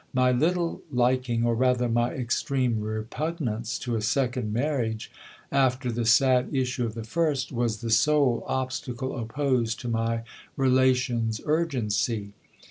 My 0.15 0.31
little 0.31 0.81
liking, 0.91 1.45
or 1.45 1.53
rather 1.53 1.87
my 1.87 2.09
extreme 2.13 2.79
repugnance, 2.79 3.77
to 3.77 3.95
a 3.95 4.01
second 4.01 4.51
marriage, 4.51 5.11
after 5.51 5.91
the 5.91 6.07
sad 6.07 6.49
issue 6.51 6.87
of 6.87 6.95
the 6.95 7.03
first, 7.03 7.51
was 7.51 7.81
the 7.81 7.91
sole 7.91 8.43
obstacle 8.47 9.15
opposed 9.15 9.79
to 9.81 9.87
my 9.89 10.23
relation's 10.57 11.39
urgency. 11.45 12.33